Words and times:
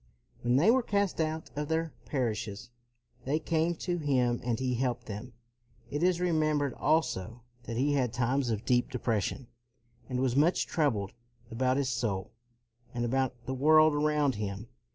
When 0.41 0.55
they 0.55 0.71
were 0.71 0.81
cast 0.81 1.21
out 1.21 1.51
of 1.55 1.67
their 1.67 1.93
parishes, 2.07 2.71
they 3.23 3.37
came 3.37 3.75
to 3.75 3.99
him 3.99 4.41
and 4.43 4.59
he 4.59 4.73
helped 4.73 5.05
them. 5.05 5.33
It 5.91 6.01
is 6.01 6.19
remembered 6.19 6.73
also 6.73 7.43
that 7.65 7.77
he 7.77 7.93
had 7.93 8.11
times 8.11 8.49
of 8.49 8.65
deep 8.65 8.89
depression, 8.89 9.45
and 10.09 10.19
was 10.19 10.35
much 10.35 10.65
troubled 10.65 11.13
about 11.51 11.77
his 11.77 11.89
soul 11.89 12.31
and 12.95 13.05
about 13.05 13.45
the 13.45 13.53
world 13.53 13.93
around 13.93 14.33
him. 14.41 14.69